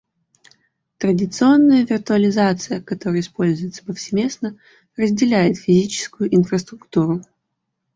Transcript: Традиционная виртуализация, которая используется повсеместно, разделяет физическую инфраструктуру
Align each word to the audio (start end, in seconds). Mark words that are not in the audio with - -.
Традиционная 0.97 1.85
виртуализация, 1.85 2.81
которая 2.81 3.19
используется 3.21 3.85
повсеместно, 3.85 4.57
разделяет 4.97 5.57
физическую 5.59 6.33
инфраструктуру 6.35 7.21